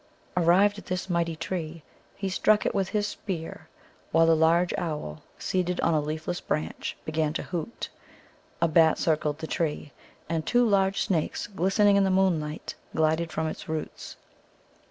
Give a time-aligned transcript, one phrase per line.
[0.35, 1.83] Arrived at this mighty tree,
[2.15, 3.67] he struck it with his spear,
[4.11, 7.87] while a large owl, seated on a leafless branch, began to hoot;
[8.63, 9.91] a bat circled the tree;
[10.27, 14.17] and two large snakes, glistening in the moonlight, glided from its roots.